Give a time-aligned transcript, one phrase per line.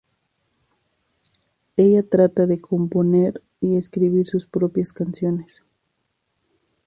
[1.77, 5.61] Ella trata de componer y escribir sus propias canciones.